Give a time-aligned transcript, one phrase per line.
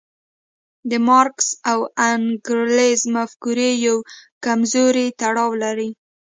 [0.89, 1.79] د مارکس او
[2.11, 3.97] انګلز مفکورې یو
[4.45, 5.89] کمزوری تړاو لري.